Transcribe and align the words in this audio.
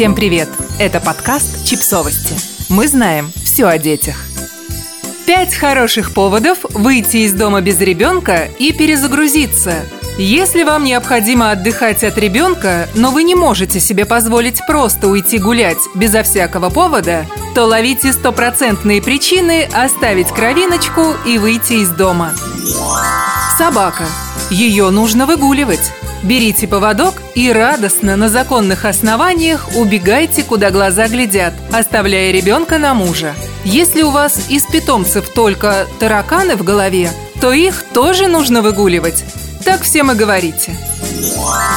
Всем 0.00 0.14
привет! 0.14 0.48
Это 0.78 0.98
подкаст 0.98 1.66
«Чипсовости». 1.66 2.34
Мы 2.70 2.88
знаем 2.88 3.30
все 3.44 3.66
о 3.66 3.76
детях. 3.76 4.16
Пять 5.26 5.54
хороших 5.54 6.14
поводов 6.14 6.60
выйти 6.70 7.18
из 7.18 7.34
дома 7.34 7.60
без 7.60 7.78
ребенка 7.80 8.48
и 8.58 8.72
перезагрузиться. 8.72 9.74
Если 10.16 10.62
вам 10.62 10.84
необходимо 10.84 11.50
отдыхать 11.50 12.02
от 12.02 12.16
ребенка, 12.16 12.88
но 12.94 13.10
вы 13.10 13.24
не 13.24 13.34
можете 13.34 13.78
себе 13.78 14.06
позволить 14.06 14.62
просто 14.66 15.06
уйти 15.06 15.38
гулять 15.38 15.76
безо 15.94 16.22
всякого 16.22 16.70
повода, 16.70 17.26
то 17.54 17.66
ловите 17.66 18.14
стопроцентные 18.14 19.02
причины 19.02 19.68
оставить 19.70 20.28
кровиночку 20.28 21.12
и 21.26 21.36
выйти 21.36 21.74
из 21.74 21.90
дома. 21.90 22.32
Собака. 23.58 24.06
Ее 24.48 24.88
нужно 24.88 25.26
выгуливать. 25.26 25.92
Берите 26.22 26.68
поводок 26.68 27.14
и 27.34 27.50
радостно 27.50 28.16
на 28.16 28.28
законных 28.28 28.84
основаниях 28.84 29.68
убегайте, 29.76 30.42
куда 30.42 30.70
глаза 30.70 31.08
глядят, 31.08 31.54
оставляя 31.72 32.30
ребенка 32.30 32.78
на 32.78 32.92
мужа. 32.92 33.34
Если 33.64 34.02
у 34.02 34.10
вас 34.10 34.50
из 34.50 34.64
питомцев 34.64 35.28
только 35.28 35.86
тараканы 35.98 36.56
в 36.56 36.62
голове, 36.62 37.10
то 37.40 37.52
их 37.52 37.84
тоже 37.94 38.26
нужно 38.26 38.60
выгуливать. 38.60 39.24
Так 39.64 39.82
всем 39.82 40.10
и 40.10 40.14
говорите. 40.14 40.76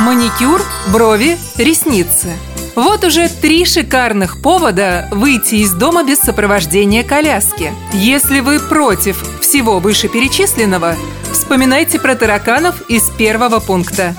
Маникюр, 0.00 0.62
брови, 0.88 1.36
ресницы. 1.56 2.28
Вот 2.74 3.04
уже 3.04 3.28
три 3.28 3.64
шикарных 3.64 4.40
повода 4.40 5.08
выйти 5.10 5.56
из 5.56 5.72
дома 5.72 6.04
без 6.04 6.20
сопровождения 6.20 7.02
коляски. 7.02 7.72
Если 7.92 8.40
вы 8.40 8.60
против 8.60 9.22
всего 9.40 9.80
вышеперечисленного, 9.80 10.96
вспоминайте 11.32 11.98
про 11.98 12.14
тараканов 12.14 12.82
из 12.88 13.10
первого 13.10 13.60
пункта. 13.60 14.14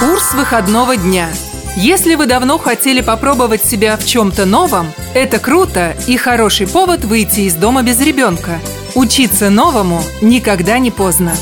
Курс 0.00 0.32
выходного 0.34 0.96
дня. 0.96 1.28
Если 1.76 2.14
вы 2.14 2.26
давно 2.26 2.58
хотели 2.58 3.00
попробовать 3.00 3.64
себя 3.64 3.96
в 3.96 4.06
чем-то 4.06 4.46
новом, 4.46 4.92
это 5.12 5.38
круто 5.38 5.96
и 6.06 6.16
хороший 6.16 6.66
повод 6.68 7.04
выйти 7.04 7.40
из 7.40 7.54
дома 7.54 7.82
без 7.82 8.00
ребенка. 8.00 8.60
Учиться 8.94 9.50
новому 9.50 10.02
никогда 10.22 10.78
не 10.78 10.92
поздно. 10.92 11.34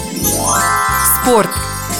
Спорт. 1.22 1.50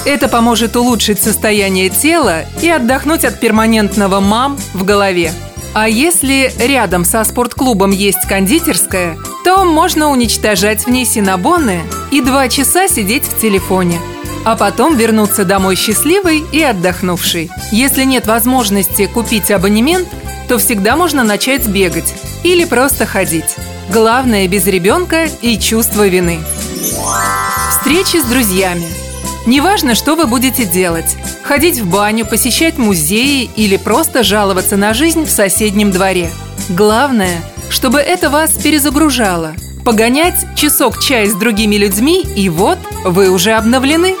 Это 0.05 0.27
поможет 0.27 0.75
улучшить 0.75 1.21
состояние 1.21 1.89
тела 1.89 2.45
и 2.61 2.69
отдохнуть 2.69 3.25
от 3.25 3.39
перманентного 3.39 4.19
мам 4.19 4.57
в 4.73 4.83
голове. 4.83 5.31
А 5.73 5.87
если 5.87 6.51
рядом 6.59 7.05
со 7.05 7.23
спортклубом 7.23 7.91
есть 7.91 8.27
кондитерская, 8.27 9.17
то 9.43 9.65
можно 9.65 10.09
уничтожать 10.09 10.85
в 10.85 10.89
ней 10.89 11.05
синабоны 11.05 11.81
и 12.11 12.21
два 12.21 12.47
часа 12.47 12.87
сидеть 12.87 13.23
в 13.23 13.39
телефоне– 13.39 13.99
а 14.45 14.55
потом 14.55 14.97
вернуться 14.97 15.45
домой 15.45 15.75
счастливой 15.75 16.43
и 16.51 16.61
отдохнувшей. 16.61 17.49
Если 17.71 18.03
нет 18.03 18.27
возможности 18.27 19.05
купить 19.05 19.51
абонемент, 19.51 20.07
то 20.47 20.57
всегда 20.57 20.95
можно 20.95 21.23
начать 21.23 21.67
бегать 21.67 22.13
или 22.43 22.65
просто 22.65 23.05
ходить. 23.05 23.55
Главное 23.91 24.47
без 24.47 24.65
ребенка 24.65 25.27
и 25.41 25.57
чувство 25.57 26.07
вины. 26.07 26.39
Встречи 27.69 28.21
с 28.21 28.25
друзьями. 28.25 29.02
Неважно, 29.45 29.93
что 29.93 30.15
вы 30.15 30.25
будете 30.25 30.65
делать. 30.65 31.17
Ходить 31.43 31.79
в 31.79 31.89
баню, 31.89 32.25
посещать 32.25 32.77
музеи 32.77 33.49
или 33.55 33.77
просто 33.77 34.23
жаловаться 34.23 34.77
на 34.77 34.93
жизнь 34.93 35.25
в 35.25 35.31
соседнем 35.31 35.91
дворе. 35.91 36.29
Главное, 36.69 37.41
чтобы 37.69 37.99
это 37.99 38.29
вас 38.29 38.51
перезагружало. 38.51 39.53
Погонять 39.83 40.45
часок-чай 40.55 41.27
с 41.27 41.33
другими 41.33 41.75
людьми, 41.75 42.21
и 42.21 42.47
вот 42.47 42.79
вы 43.03 43.29
уже 43.29 43.51
обновлены. 43.51 44.15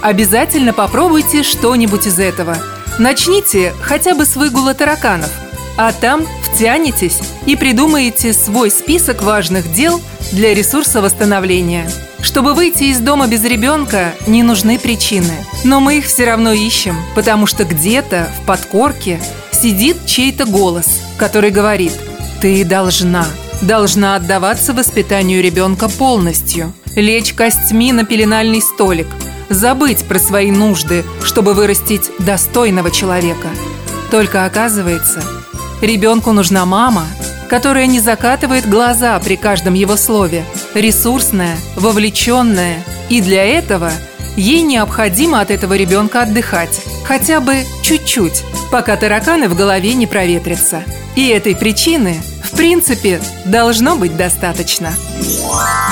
Обязательно 0.00 0.72
попробуйте 0.72 1.42
что-нибудь 1.42 2.06
из 2.06 2.18
этого. 2.18 2.56
Начните 2.98 3.74
хотя 3.82 4.14
бы 4.14 4.24
с 4.24 4.36
выгула 4.36 4.72
тараканов, 4.72 5.30
а 5.76 5.92
там 5.92 6.26
втянетесь 6.42 7.20
и 7.44 7.56
придумаете 7.56 8.32
свой 8.32 8.70
список 8.70 9.22
важных 9.22 9.72
дел 9.72 10.00
для 10.32 10.54
ресурсовосстановления. 10.54 11.90
Чтобы 12.22 12.54
выйти 12.54 12.84
из 12.84 13.00
дома 13.00 13.26
без 13.26 13.44
ребенка, 13.44 14.14
не 14.26 14.42
нужны 14.42 14.78
причины. 14.78 15.44
Но 15.64 15.80
мы 15.80 15.98
их 15.98 16.06
все 16.06 16.24
равно 16.24 16.52
ищем, 16.52 16.96
потому 17.14 17.46
что 17.46 17.64
где-то 17.64 18.30
в 18.40 18.46
подкорке 18.46 19.20
сидит 19.50 20.06
чей-то 20.06 20.46
голос, 20.46 21.00
который 21.18 21.50
говорит 21.50 21.92
«Ты 22.40 22.64
должна, 22.64 23.26
должна 23.60 24.16
отдаваться 24.16 24.72
воспитанию 24.72 25.42
ребенка 25.42 25.88
полностью, 25.88 26.72
лечь 26.96 27.34
костьми 27.34 27.92
на 27.92 28.04
пеленальный 28.04 28.62
столик– 28.62 29.08
забыть 29.52 30.04
про 30.04 30.18
свои 30.18 30.50
нужды, 30.50 31.04
чтобы 31.22 31.54
вырастить 31.54 32.10
достойного 32.18 32.90
человека. 32.90 33.48
Только 34.10 34.44
оказывается, 34.44 35.22
ребенку 35.80 36.32
нужна 36.32 36.66
мама, 36.66 37.06
которая 37.48 37.86
не 37.86 38.00
закатывает 38.00 38.68
глаза 38.68 39.18
при 39.20 39.36
каждом 39.36 39.74
его 39.74 39.96
слове, 39.96 40.44
ресурсная, 40.74 41.56
вовлеченная, 41.76 42.84
и 43.08 43.20
для 43.20 43.44
этого 43.44 43.90
ей 44.36 44.62
необходимо 44.62 45.40
от 45.40 45.50
этого 45.50 45.74
ребенка 45.74 46.22
отдыхать, 46.22 46.80
хотя 47.04 47.40
бы 47.40 47.64
чуть-чуть, 47.82 48.44
пока 48.70 48.96
тараканы 48.96 49.48
в 49.48 49.56
голове 49.56 49.94
не 49.94 50.06
проветрятся. 50.06 50.82
И 51.16 51.28
этой 51.28 51.54
причины, 51.54 52.22
в 52.42 52.56
принципе, 52.56 53.20
должно 53.44 53.96
быть 53.96 54.16
достаточно. 54.16 54.94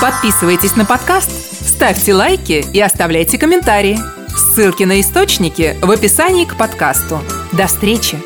Подписывайтесь 0.01 0.77
на 0.77 0.85
подкаст– 0.85 1.31
Ставьте 1.81 2.15
лайки 2.15 2.65
и 2.75 2.81
оставляйте 2.81 3.39
комментарии. 3.39 3.99
Ссылки 4.37 4.85
на 4.85 5.01
источники 5.01 5.77
в 5.81 5.91
описании 5.91 6.45
к 6.45 6.57
подкасту. 6.57 7.21
До 7.53 7.67
встречи! 7.67 8.19